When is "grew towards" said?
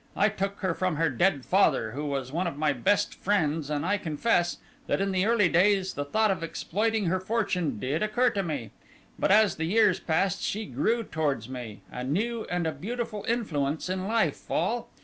10.65-11.47